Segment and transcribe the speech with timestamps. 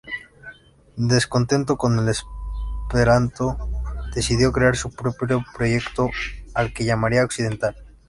[0.97, 3.55] Descontento con el esperanto,
[4.15, 6.09] decidió crear su propio proyecto,
[6.55, 7.75] al que llamaría occidental.